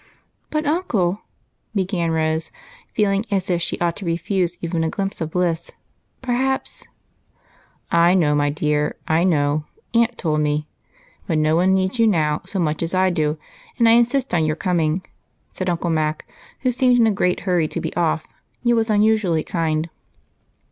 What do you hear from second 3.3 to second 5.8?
if she ought to refuse even a glimpse of bliss,